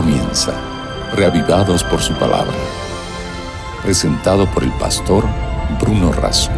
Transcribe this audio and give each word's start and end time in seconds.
comienza, 0.00 0.52
reavivados 1.16 1.82
por 1.82 1.98
su 1.98 2.14
palabra. 2.14 2.54
Presentado 3.82 4.48
por 4.54 4.62
el 4.62 4.70
pastor 4.74 5.24
Bruno 5.80 6.12
Razo. 6.12 6.52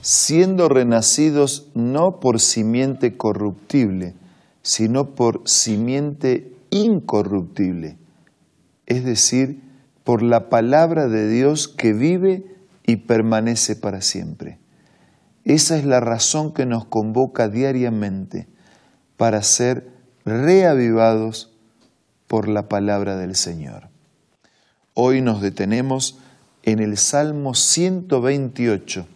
Siendo 0.00 0.68
renacidos 0.68 1.70
no 1.74 2.18
por 2.18 2.40
simiente 2.40 3.16
corruptible, 3.16 4.16
sino 4.62 5.14
por 5.14 5.42
simiente 5.44 6.52
incorruptible, 6.70 7.96
es 8.86 9.04
decir, 9.04 9.62
por 10.02 10.24
la 10.24 10.48
palabra 10.48 11.06
de 11.06 11.28
Dios 11.28 11.68
que 11.68 11.92
vive 11.92 12.44
y 12.84 12.96
permanece 12.96 13.76
para 13.76 14.00
siempre. 14.00 14.58
Esa 15.44 15.78
es 15.78 15.84
la 15.84 16.00
razón 16.00 16.52
que 16.52 16.66
nos 16.66 16.84
convoca 16.84 17.48
diariamente 17.48 18.48
para 19.16 19.42
ser 19.42 19.93
reavivados 20.24 21.52
por 22.26 22.48
la 22.48 22.68
palabra 22.68 23.16
del 23.16 23.36
Señor. 23.36 23.88
Hoy 24.94 25.20
nos 25.20 25.42
detenemos 25.42 26.18
en 26.62 26.78
el 26.78 26.96
Salmo 26.96 27.54
128. 27.54 29.06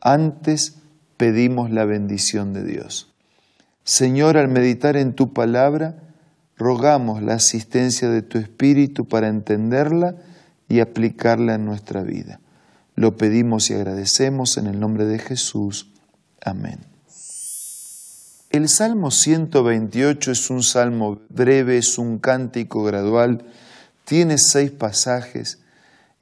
Antes 0.00 0.76
pedimos 1.16 1.70
la 1.70 1.84
bendición 1.84 2.52
de 2.52 2.64
Dios. 2.64 3.12
Señor, 3.84 4.36
al 4.36 4.48
meditar 4.48 4.96
en 4.96 5.14
tu 5.14 5.32
palabra, 5.32 5.96
rogamos 6.56 7.22
la 7.22 7.34
asistencia 7.34 8.08
de 8.08 8.22
tu 8.22 8.38
Espíritu 8.38 9.06
para 9.06 9.28
entenderla 9.28 10.16
y 10.68 10.80
aplicarla 10.80 11.54
en 11.54 11.64
nuestra 11.64 12.02
vida. 12.02 12.40
Lo 12.96 13.16
pedimos 13.16 13.70
y 13.70 13.74
agradecemos 13.74 14.56
en 14.56 14.66
el 14.66 14.80
nombre 14.80 15.04
de 15.04 15.18
Jesús. 15.18 15.92
Amén. 16.42 16.95
El 18.56 18.70
Salmo 18.70 19.10
128 19.10 20.32
es 20.32 20.48
un 20.48 20.62
salmo 20.62 21.20
breve, 21.28 21.76
es 21.76 21.98
un 21.98 22.18
cántico 22.18 22.82
gradual, 22.84 23.44
tiene 24.06 24.38
seis 24.38 24.70
pasajes, 24.70 25.60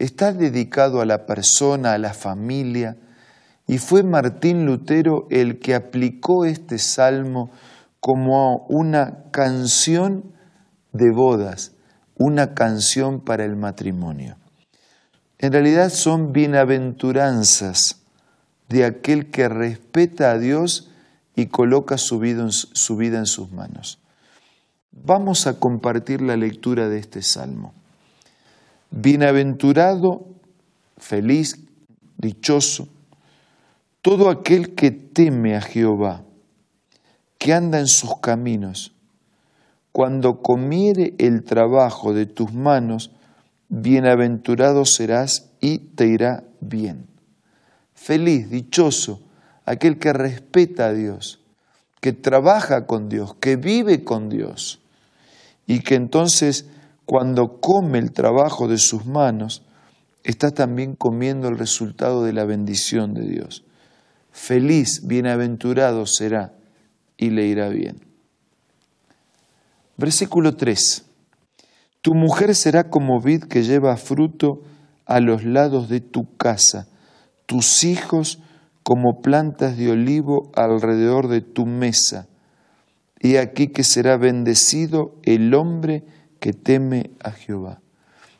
está 0.01 0.33
dedicado 0.33 1.01
a 1.01 1.07
la 1.07 1.27
persona, 1.27 1.93
a 1.93 1.99
la 1.99 2.13
familia, 2.13 2.97
y 3.69 3.79
fue 3.79 4.03
Martín 4.03 4.67
Lutero 4.67 5.29
el 5.31 5.61
que 5.61 5.77
aplicó 5.77 6.45
este 6.45 6.79
salmo 6.79 7.53
como 8.01 8.67
una 8.69 9.31
canción 9.31 10.35
de 10.93 11.13
bodas, 11.13 11.71
una 12.17 12.53
canción 12.53 13.21
para 13.21 13.45
el 13.45 13.55
matrimonio. 13.55 14.39
En 15.39 15.53
realidad 15.53 15.89
son 15.89 16.33
bienaventuranzas 16.33 18.01
de 18.69 18.87
aquel 18.87 19.31
que 19.31 19.49
respeta 19.49 20.33
a 20.33 20.39
Dios 20.39 20.91
y 21.37 21.47
coloca 21.47 21.99
su 21.99 22.19
vida, 22.19 22.43
en, 22.43 23.27
sus 23.27 23.51
manos. 23.51 23.99
Vamos 24.93 25.47
a 25.47 25.59
compartir 25.59 26.23
la 26.23 26.37
lectura 26.37 26.89
de 26.89 26.99
este 26.99 27.23
salmo. 27.23 27.75
Bienaventurado, 28.91 30.29
feliz, 30.97 31.59
dichoso, 32.17 32.89
todo 34.01 34.31
aquel 34.31 34.75
que 34.75 34.91
teme 34.93 35.57
a 35.57 35.61
Jehová, 35.61 36.23
que 37.39 37.53
anda 37.53 37.81
en 37.81 37.89
sus 37.89 38.21
caminos. 38.21 38.93
Cuando 39.91 40.41
comiere 40.41 41.15
el 41.19 41.45
trabajo 41.45 42.13
de 42.15 42.27
tus 42.27 42.53
manos, 42.53 43.11
bienaventurado 43.69 44.85
serás 44.85 45.51
y 45.61 45.79
te 45.79 46.07
irá 46.07 46.45
bien. 46.61 47.07
Feliz, 47.95 48.51
dichoso, 48.51 49.21
aquel 49.65 49.99
que 49.99 50.13
respeta 50.13 50.87
a 50.87 50.93
Dios, 50.93 51.41
que 52.01 52.13
trabaja 52.13 52.87
con 52.87 53.09
Dios, 53.09 53.35
que 53.35 53.57
vive 53.57 54.05
con 54.05 54.29
Dios, 54.29 54.81
y 55.67 55.81
que 55.81 55.95
entonces 55.95 56.67
cuando 57.07 57.61
come 57.61 57.99
el 57.99 58.13
trabajo 58.13 58.69
de 58.69 58.79
sus 58.79 59.07
manos, 59.07 59.63
está 60.23 60.51
también 60.51 60.95
comiendo 60.97 61.49
el 61.49 61.59
resultado 61.59 62.25
de 62.25 62.33
la 62.33 62.45
bendición 62.45 63.15
de 63.15 63.27
Dios. 63.27 63.65
Feliz, 64.33 65.07
bienaventurado 65.07 66.07
será 66.07 66.55
y 67.17 67.31
le 67.31 67.47
irá 67.47 67.69
bien. 67.69 68.01
Versículo 69.97 70.57
3. 70.57 71.05
Tu 72.01 72.15
mujer 72.15 72.55
será 72.55 72.91
como 72.91 73.21
vid 73.21 73.45
que 73.45 73.63
lleva 73.63 73.97
fruto 73.97 74.63
a 75.07 75.21
los 75.21 75.45
lados 75.45 75.89
de 75.89 76.01
tu 76.01 76.37
casa, 76.37 76.89
tus 77.47 77.85
hijos 77.85 78.41
como 78.85 79.23
plantas 79.23 79.77
de 79.77 79.91
olivo 79.91 80.53
alrededor 80.55 81.29
de 81.29 81.41
tu 81.41 81.67
mesa. 81.67 82.29
Y 83.19 83.37
aquí 83.37 83.69
que 83.69 83.83
será 83.83 84.19
bendecido 84.19 85.17
el 85.23 85.55
hombre 85.55 86.05
que 86.39 86.53
teme 86.53 87.11
a 87.25 87.33
Jehová. 87.33 87.81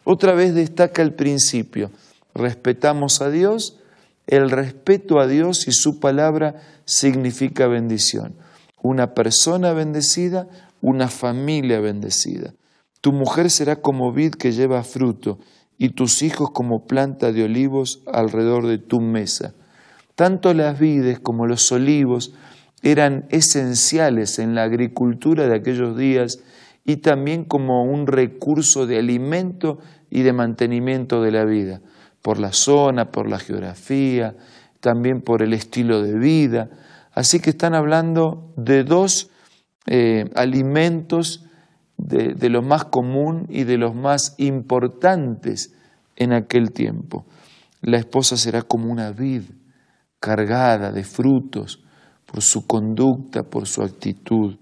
Otra 0.05 0.35
vez 0.35 0.55
destaca 0.55 1.01
el 1.01 1.15
principio, 1.15 1.91
respetamos 2.35 3.23
a 3.23 3.31
Dios, 3.31 3.81
el 4.27 4.51
respeto 4.51 5.19
a 5.19 5.27
Dios 5.27 5.67
y 5.67 5.73
su 5.73 5.99
palabra 5.99 6.61
significa 6.85 7.67
bendición. 7.67 8.37
Una 8.83 9.15
persona 9.15 9.73
bendecida, 9.73 10.47
una 10.83 11.09
familia 11.09 11.81
bendecida. 11.81 12.53
Tu 13.01 13.13
mujer 13.13 13.51
será 13.51 13.77
como 13.77 14.13
vid 14.13 14.35
que 14.35 14.53
lleva 14.53 14.83
fruto 14.83 15.39
y 15.79 15.91
tus 15.91 16.23
hijos 16.23 16.51
como 16.53 16.85
planta 16.85 17.33
de 17.33 17.45
olivos 17.45 18.03
alrededor 18.07 18.67
de 18.67 18.77
tu 18.77 19.01
mesa. 19.01 19.55
Tanto 20.15 20.55
las 20.55 20.79
vides 20.79 21.19
como 21.19 21.47
los 21.47 21.71
olivos 21.73 22.35
eran 22.83 23.27
esenciales 23.31 24.39
en 24.39 24.55
la 24.55 24.63
agricultura 24.63 25.49
de 25.49 25.57
aquellos 25.57 25.97
días 25.97 26.41
y 26.85 26.99
también 26.99 27.45
como 27.45 27.83
un 27.85 28.07
recurso 28.07 28.87
de 28.87 28.99
alimento 28.99 29.79
y 30.11 30.23
de 30.23 30.33
mantenimiento 30.33 31.23
de 31.23 31.33
la 31.33 31.45
vida, 31.45 31.81
por 32.23 32.39
la 32.39 32.53
zona, 32.53 33.11
por 33.11 33.29
la 33.29 33.39
geografía, 33.39 34.37
también 34.81 35.23
por 35.23 35.43
el 35.43 35.53
estilo 35.55 36.03
de 36.03 36.17
vida. 36.19 36.71
Así 37.13 37.41
que 37.41 37.51
están 37.51 37.75
hablando 37.75 38.53
de 38.57 38.85
dos 38.85 39.31
eh, 39.87 40.31
alimentos 40.37 41.47
de, 41.97 42.35
de 42.35 42.49
lo 42.51 42.63
más 42.63 42.85
común 42.85 43.47
y 43.49 43.65
de 43.65 43.79
los 43.79 43.95
más 43.95 44.35
importantes 44.37 45.73
en 46.17 46.33
aquel 46.33 46.71
tiempo. 46.71 47.25
La 47.81 47.97
esposa 47.97 48.37
será 48.37 48.63
como 48.63 48.93
una 48.93 49.11
vid 49.11 49.43
cargada 50.25 50.91
de 50.91 51.05
frutos 51.05 51.85
por 52.25 52.41
su 52.41 52.67
conducta, 52.67 53.43
por 53.43 53.67
su 53.67 53.83
actitud. 53.83 54.57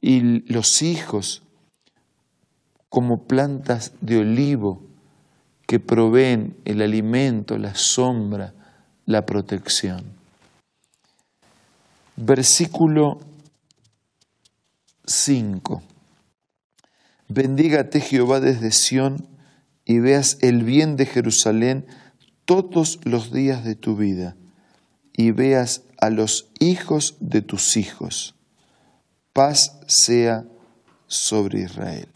Y 0.00 0.50
los 0.50 0.80
hijos 0.80 1.42
como 2.88 3.26
plantas 3.26 3.92
de 4.00 4.16
olivo 4.16 4.80
que 5.66 5.78
proveen 5.78 6.56
el 6.64 6.80
alimento, 6.80 7.58
la 7.58 7.74
sombra, 7.74 8.54
la 9.04 9.26
protección. 9.26 10.06
Versículo 12.16 13.18
5. 15.04 15.82
Bendígate 17.28 18.00
Jehová 18.00 18.40
desde 18.40 18.70
Sión 18.70 19.28
y 19.84 19.98
veas 19.98 20.38
el 20.40 20.64
bien 20.64 20.96
de 20.96 21.04
Jerusalén 21.04 21.84
todos 22.46 23.00
los 23.04 23.30
días 23.30 23.64
de 23.64 23.74
tu 23.74 23.94
vida 23.94 24.34
y 25.18 25.32
veas 25.32 25.82
a 26.00 26.10
los 26.10 26.46
hijos 26.60 27.16
de 27.18 27.42
tus 27.42 27.76
hijos. 27.76 28.36
Paz 29.32 29.76
sea 29.88 30.44
sobre 31.08 31.62
Israel. 31.62 32.06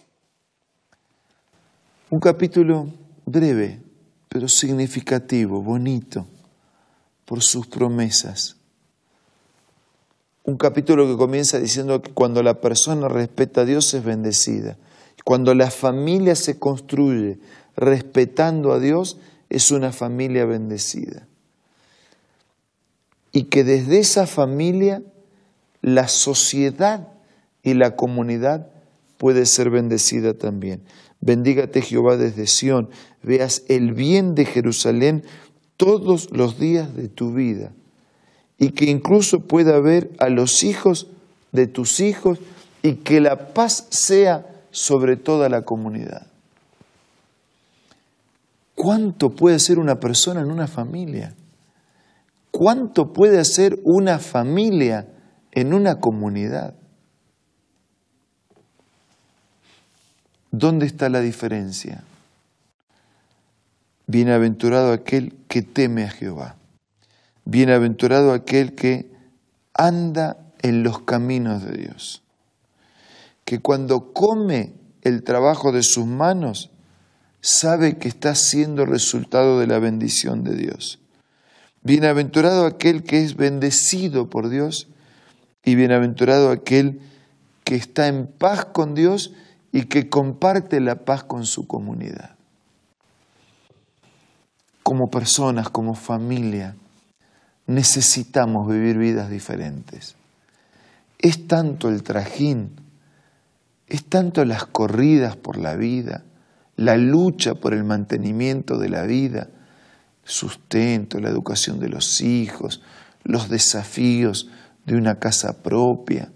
Un 2.11 2.21
capítulo 2.21 2.87
breve, 3.27 3.81
pero 4.29 4.47
significativo, 4.47 5.61
bonito, 5.61 6.29
por 7.25 7.43
sus 7.43 7.67
promesas. 7.67 8.55
Un 10.45 10.57
capítulo 10.57 11.05
que 11.09 11.17
comienza 11.17 11.59
diciendo 11.59 12.01
que 12.03 12.13
cuando 12.13 12.41
la 12.45 12.61
persona 12.61 13.09
respeta 13.09 13.63
a 13.63 13.65
Dios 13.65 13.93
es 13.95 14.05
bendecida. 14.05 14.77
Cuando 15.25 15.57
la 15.57 15.73
familia 15.73 16.37
se 16.37 16.61
construye 16.61 17.41
respetando 17.75 18.73
a 18.73 18.79
Dios, 18.79 19.19
es 19.51 19.73
una 19.73 19.91
familia 19.91 20.45
bendecida 20.45 21.27
y 23.33 23.45
que 23.45 23.65
desde 23.65 23.99
esa 23.99 24.27
familia 24.27 25.03
la 25.81 26.09
sociedad 26.09 27.09
y 27.63 27.75
la 27.75 27.97
comunidad 27.97 28.69
puede 29.17 29.47
ser 29.47 29.71
bendecida 29.71 30.35
también. 30.35 30.83
Bendígate 31.21 31.83
Jehová 31.83 32.17
desde 32.17 32.47
Sión, 32.47 32.91
veas 33.23 33.63
el 33.69 33.93
bien 33.93 34.35
de 34.35 34.45
Jerusalén 34.45 35.25
todos 35.77 36.31
los 36.33 36.59
días 36.59 36.95
de 36.95 37.09
tu 37.09 37.33
vida 37.33 37.73
y 38.59 38.71
que 38.71 38.87
incluso 38.87 39.41
pueda 39.41 39.81
ver 39.81 40.11
a 40.19 40.29
los 40.29 40.63
hijos 40.63 41.09
de 41.53 41.67
tus 41.67 42.01
hijos 42.01 42.39
y 42.83 42.95
que 42.95 43.21
la 43.21 43.55
paz 43.55 43.87
sea 43.91 44.47
sobre 44.71 45.17
toda 45.17 45.49
la 45.49 45.63
comunidad. 45.63 46.27
¿Cuánto 48.75 49.31
puede 49.31 49.59
ser 49.59 49.79
una 49.79 50.01
persona 50.01 50.41
en 50.41 50.51
una 50.51 50.67
familia? 50.67 51.35
¿Cuánto 52.53 53.15
puede 53.15 53.41
hacer 53.41 53.81
una 53.83 54.19
familia 54.19 55.09
en 55.53 55.73
una 55.73 56.01
comunidad? 56.01 56.75
¿Dónde 60.51 60.85
está 60.85 61.09
la 61.09 61.21
diferencia? 61.21 62.05
Bienaventurado 64.07 64.93
aquel 64.93 65.35
que 65.49 65.63
teme 65.63 66.05
a 66.05 66.11
Jehová. 66.11 66.57
Bienaventurado 67.47 68.35
aquel 68.35 68.75
que 68.75 69.11
anda 69.73 70.37
en 70.61 70.83
los 70.83 71.01
caminos 71.01 71.65
de 71.65 71.73
Dios. 71.79 72.23
Que 73.47 73.61
cuando 73.61 74.13
come 74.13 74.75
el 75.01 75.25
trabajo 75.25 75.73
de 75.73 75.83
sus 75.83 76.07
manos, 76.07 76.71
sabe 77.41 77.97
que 77.97 78.09
está 78.09 78.35
siendo 78.35 78.85
resultado 78.85 79.59
de 79.59 79.67
la 79.67 79.79
bendición 79.79 80.45
de 80.45 80.55
Dios. 80.55 81.02
Bienaventurado 81.83 82.67
aquel 82.67 83.03
que 83.03 83.23
es 83.23 83.37
bendecido 83.37 84.29
por 84.31 84.49
Dios 84.49 84.89
y 85.65 85.75
bienaventurado 85.75 86.51
aquel 86.51 87.01
que 87.65 87.75
está 87.75 88.09
en 88.09 88.27
paz 88.27 88.67
con 88.67 88.95
Dios 88.95 89.33
y 89.73 89.85
que 89.87 90.09
comparte 90.09 90.81
la 90.81 91.05
paz 91.05 91.25
con 91.25 91.47
su 91.47 91.67
comunidad. 91.67 92.37
Como 94.83 95.11
personas, 95.11 95.71
como 95.71 95.95
familia, 95.95 96.77
necesitamos 97.67 98.69
vivir 98.69 98.99
vidas 98.99 99.31
diferentes. 99.31 100.17
Es 101.19 101.47
tanto 101.47 101.89
el 101.89 102.03
trajín, 102.03 102.77
es 103.87 104.05
tanto 104.05 104.45
las 104.45 104.67
corridas 104.67 105.37
por 105.37 105.57
la 105.57 105.77
vida, 105.77 106.25
la 106.77 106.97
lucha 106.97 107.55
por 107.55 107.75
el 107.75 107.85
mantenimiento 107.85 108.79
de 108.79 108.89
la 108.89 109.03
vida, 109.03 109.49
sustento, 110.25 111.21
la 111.21 111.29
educación 111.29 111.81
de 111.81 111.89
los 111.89 112.21
hijos, 112.21 112.83
los 113.25 113.49
desafíos 113.49 114.49
de 114.85 114.97
una 114.97 115.19
casa 115.19 115.63
propia. 115.63 116.31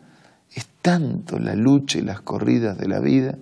Es 0.52 0.66
tanto 0.82 1.38
la 1.38 1.54
lucha 1.54 1.98
y 1.98 2.02
las 2.02 2.20
corridas 2.20 2.78
de 2.78 2.88
la 2.88 3.00
vida 3.00 3.38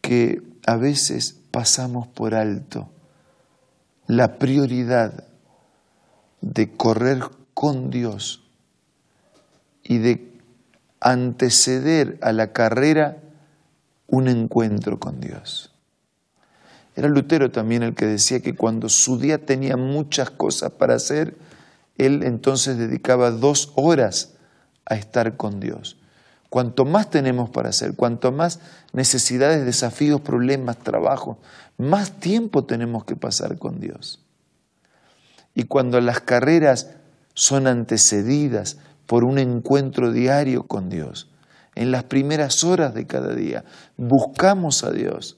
que 0.00 0.42
a 0.66 0.76
veces 0.76 1.38
pasamos 1.50 2.06
por 2.06 2.34
alto 2.34 2.88
la 4.06 4.38
prioridad 4.38 5.24
de 6.40 6.72
correr 6.76 7.20
con 7.52 7.90
Dios 7.90 8.42
y 9.82 9.98
de 9.98 10.32
anteceder 11.00 12.18
a 12.22 12.32
la 12.32 12.52
carrera 12.52 13.18
un 14.06 14.28
encuentro 14.28 14.98
con 14.98 15.20
Dios. 15.20 15.74
Era 16.98 17.06
Lutero 17.06 17.52
también 17.52 17.84
el 17.84 17.94
que 17.94 18.06
decía 18.06 18.40
que 18.40 18.56
cuando 18.56 18.88
su 18.88 19.20
día 19.20 19.38
tenía 19.38 19.76
muchas 19.76 20.30
cosas 20.30 20.72
para 20.72 20.96
hacer, 20.96 21.36
él 21.96 22.24
entonces 22.24 22.76
dedicaba 22.76 23.30
dos 23.30 23.70
horas 23.76 24.34
a 24.84 24.96
estar 24.96 25.36
con 25.36 25.60
Dios. 25.60 25.96
Cuanto 26.50 26.84
más 26.84 27.08
tenemos 27.08 27.50
para 27.50 27.68
hacer, 27.68 27.94
cuanto 27.94 28.32
más 28.32 28.58
necesidades, 28.92 29.64
desafíos, 29.64 30.22
problemas, 30.22 30.76
trabajo, 30.78 31.38
más 31.76 32.18
tiempo 32.18 32.64
tenemos 32.64 33.04
que 33.04 33.14
pasar 33.14 33.58
con 33.58 33.78
Dios. 33.78 34.20
Y 35.54 35.66
cuando 35.66 36.00
las 36.00 36.18
carreras 36.18 36.96
son 37.32 37.68
antecedidas 37.68 38.78
por 39.06 39.22
un 39.22 39.38
encuentro 39.38 40.10
diario 40.10 40.64
con 40.64 40.88
Dios, 40.88 41.30
en 41.76 41.92
las 41.92 42.02
primeras 42.02 42.64
horas 42.64 42.92
de 42.92 43.06
cada 43.06 43.36
día, 43.36 43.64
buscamos 43.96 44.82
a 44.82 44.90
Dios, 44.90 45.37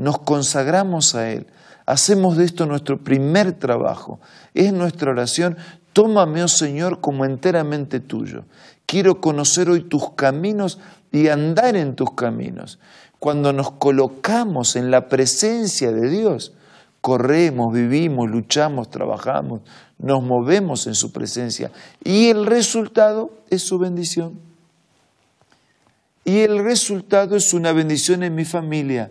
nos 0.00 0.18
consagramos 0.18 1.14
a 1.14 1.30
Él, 1.30 1.46
hacemos 1.84 2.38
de 2.38 2.46
esto 2.46 2.64
nuestro 2.64 3.04
primer 3.04 3.52
trabajo, 3.52 4.18
es 4.54 4.72
nuestra 4.72 5.10
oración, 5.10 5.58
tómame, 5.92 6.42
oh 6.42 6.48
Señor, 6.48 7.02
como 7.02 7.26
enteramente 7.26 8.00
tuyo. 8.00 8.44
Quiero 8.86 9.20
conocer 9.20 9.68
hoy 9.68 9.82
tus 9.82 10.12
caminos 10.12 10.78
y 11.12 11.28
andar 11.28 11.76
en 11.76 11.96
tus 11.96 12.14
caminos. 12.14 12.78
Cuando 13.18 13.52
nos 13.52 13.72
colocamos 13.72 14.74
en 14.74 14.90
la 14.90 15.10
presencia 15.10 15.92
de 15.92 16.08
Dios, 16.08 16.54
corremos, 17.02 17.74
vivimos, 17.74 18.30
luchamos, 18.30 18.88
trabajamos, 18.88 19.60
nos 19.98 20.22
movemos 20.22 20.86
en 20.86 20.94
su 20.94 21.12
presencia 21.12 21.70
y 22.02 22.30
el 22.30 22.46
resultado 22.46 23.32
es 23.50 23.62
su 23.62 23.78
bendición. 23.78 24.40
Y 26.24 26.38
el 26.38 26.64
resultado 26.64 27.36
es 27.36 27.52
una 27.52 27.72
bendición 27.72 28.22
en 28.22 28.34
mi 28.34 28.46
familia. 28.46 29.10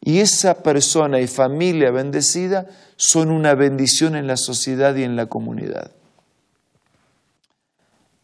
Y 0.00 0.20
esa 0.20 0.62
persona 0.62 1.20
y 1.20 1.26
familia 1.26 1.90
bendecida 1.90 2.66
son 2.96 3.30
una 3.30 3.54
bendición 3.54 4.16
en 4.16 4.26
la 4.26 4.36
sociedad 4.36 4.94
y 4.96 5.02
en 5.02 5.16
la 5.16 5.26
comunidad. 5.26 5.92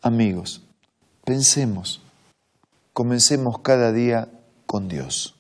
Amigos, 0.03 0.63
pensemos, 1.25 2.03
comencemos 2.93 3.59
cada 3.61 3.93
día 3.93 4.29
con 4.67 4.89
Dios. 4.89 5.35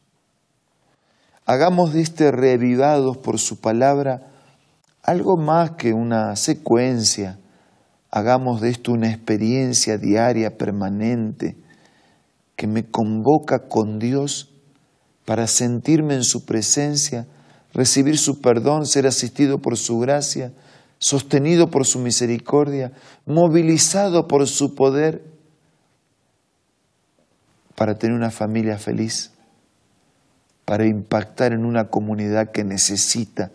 Hagamos 1.46 1.92
de 1.92 2.00
este 2.00 2.32
revivados 2.32 3.18
por 3.18 3.38
su 3.38 3.60
palabra 3.60 4.30
algo 5.02 5.36
más 5.36 5.72
que 5.72 5.92
una 5.92 6.34
secuencia. 6.34 7.38
Hagamos 8.10 8.62
de 8.62 8.70
esto 8.70 8.92
una 8.92 9.10
experiencia 9.10 9.98
diaria, 9.98 10.56
permanente, 10.56 11.58
que 12.56 12.66
me 12.66 12.88
convoca 12.90 13.68
con 13.68 13.98
Dios 13.98 14.53
para 15.24 15.46
sentirme 15.46 16.14
en 16.14 16.24
su 16.24 16.44
presencia, 16.44 17.26
recibir 17.72 18.18
su 18.18 18.40
perdón, 18.40 18.86
ser 18.86 19.06
asistido 19.06 19.58
por 19.58 19.76
su 19.76 19.98
gracia, 19.98 20.52
sostenido 20.98 21.70
por 21.70 21.86
su 21.86 21.98
misericordia, 21.98 22.92
movilizado 23.26 24.28
por 24.28 24.46
su 24.46 24.74
poder 24.74 25.24
para 27.74 27.98
tener 27.98 28.16
una 28.16 28.30
familia 28.30 28.78
feliz 28.78 29.32
para 30.64 30.86
impactar 30.86 31.52
en 31.52 31.64
una 31.64 31.88
comunidad 31.88 32.50
que 32.50 32.64
necesita 32.64 33.50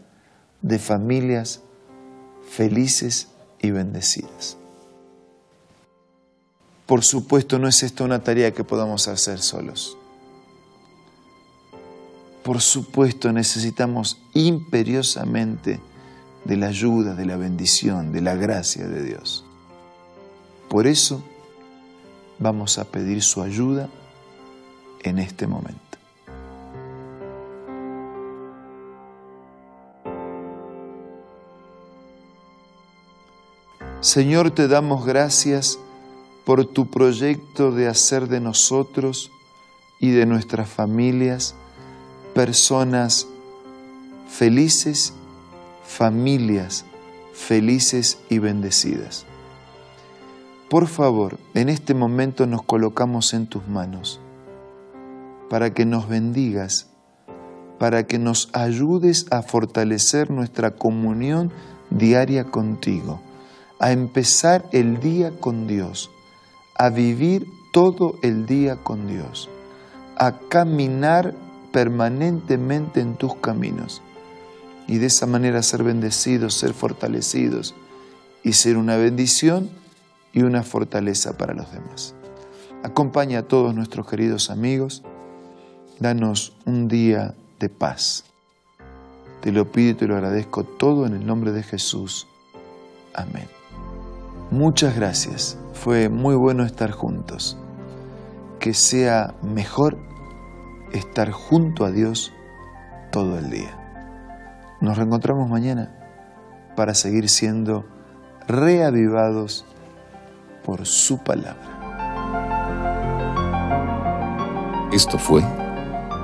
de 0.62 0.78
familias 0.78 1.62
felices 2.50 3.30
y 3.60 3.72
bendecidas. 3.72 4.58
Por 6.86 7.04
supuesto, 7.04 7.60
no 7.60 7.68
es 7.68 7.84
esto 7.84 8.04
una 8.04 8.24
tarea 8.24 8.52
que 8.52 8.64
podamos 8.64 9.08
hacer 9.08 9.40
solos. 9.40 9.99
Por 12.50 12.62
supuesto, 12.62 13.32
necesitamos 13.32 14.24
imperiosamente 14.34 15.80
de 16.46 16.58
la 16.58 16.70
ayuda, 16.70 17.14
de 17.14 17.28
la 17.28 17.38
bendición, 17.38 18.12
de 18.12 18.22
la 18.22 18.34
gracia 18.34 18.88
de 18.88 19.04
Dios. 19.04 19.46
Por 20.68 20.88
eso, 20.88 21.22
vamos 22.40 22.80
a 22.80 22.86
pedir 22.86 23.22
su 23.22 23.44
ayuda 23.44 23.88
en 25.04 25.20
este 25.20 25.46
momento. 25.46 25.80
Señor, 34.02 34.50
te 34.50 34.68
damos 34.68 35.06
gracias 35.06 35.78
por 36.46 36.66
tu 36.66 36.90
proyecto 36.90 37.72
de 37.72 37.88
hacer 37.88 38.28
de 38.28 38.40
nosotros 38.40 39.30
y 40.00 40.10
de 40.10 40.26
nuestras 40.26 40.68
familias 40.68 41.54
personas 42.34 43.28
felices, 44.28 45.14
familias 45.84 46.86
felices 47.34 48.20
y 48.30 48.40
bendecidas. 48.40 49.26
Por 50.70 50.88
favor, 50.88 51.38
en 51.54 51.70
este 51.70 51.94
momento 51.94 52.46
nos 52.46 52.62
colocamos 52.62 53.34
en 53.34 53.48
tus 53.48 53.68
manos 53.68 54.20
para 55.50 55.74
que 55.74 55.86
nos 55.86 56.08
bendigas, 56.08 56.88
para 57.80 58.06
que 58.06 58.20
nos 58.20 58.50
ayudes 58.54 59.26
a 59.32 59.42
fortalecer 59.42 60.30
nuestra 60.30 60.72
comunión 60.72 61.52
diaria 61.90 62.44
contigo 62.44 63.22
a 63.80 63.94
empezar 63.94 64.66
el 64.74 65.00
día 65.00 65.32
con 65.40 65.66
Dios, 65.66 66.12
a 66.76 66.90
vivir 66.90 67.48
todo 67.72 68.16
el 68.22 68.46
día 68.46 68.76
con 68.76 69.08
Dios, 69.08 69.50
a 70.18 70.34
caminar 70.50 71.34
permanentemente 71.72 73.02
en 73.02 73.16
tus 73.16 73.36
caminos 73.36 74.02
y 74.88 74.98
de 74.98 75.06
esa 75.06 75.28
manera 75.28 75.62
ser 75.62 75.84
bendecidos, 75.84 76.56
ser 76.56 76.74
fortalecidos 76.74 77.76
y 78.44 78.54
ser 78.54 78.78
una 78.78 78.98
bendición 78.98 79.70
y 80.34 80.42
una 80.42 80.64
fortaleza 80.64 81.38
para 81.38 81.54
los 81.54 81.72
demás. 81.72 82.16
Acompaña 82.84 83.40
a 83.40 83.44
todos 83.44 83.76
nuestros 83.76 84.08
queridos 84.08 84.50
amigos, 84.50 85.04
danos 86.00 86.56
un 86.66 86.88
día 86.88 87.36
de 87.60 87.70
paz. 87.70 88.24
Te 89.42 89.52
lo 89.52 89.72
pido 89.72 89.92
y 89.92 89.94
te 89.94 90.08
lo 90.08 90.16
agradezco 90.16 90.64
todo 90.64 91.06
en 91.06 91.14
el 91.14 91.26
nombre 91.26 91.52
de 91.52 91.62
Jesús. 91.64 92.28
Amén. 93.14 93.48
Muchas 94.50 94.96
gracias. 94.96 95.58
Fue 95.74 96.10
muy 96.10 96.36
bueno 96.36 96.66
estar 96.66 96.92
juntos. 96.92 97.58
Que 98.60 98.74
sea 98.74 99.36
mejor 99.44 99.98
estar 100.94 101.32
junto 101.32 101.86
a 101.86 101.92
Dios 101.92 102.34
todo 103.12 103.38
el 103.38 103.50
día. 103.50 103.76
Nos 104.82 104.98
reencontramos 104.98 105.50
mañana 105.50 105.92
para 106.76 106.94
seguir 106.94 107.30
siendo 107.30 107.86
reavivados 108.48 109.66
por 110.64 110.86
su 110.86 111.18
palabra. 111.20 111.80
Esto 114.92 115.18
fue 115.18 115.44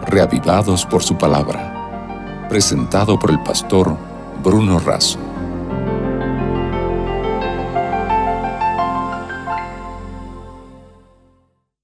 reavivados 0.05 0.85
por 0.85 1.03
su 1.03 1.17
palabra. 1.17 2.47
Presentado 2.49 3.19
por 3.19 3.31
el 3.31 3.41
pastor 3.43 3.95
Bruno 4.43 4.79
Razo. 4.79 5.24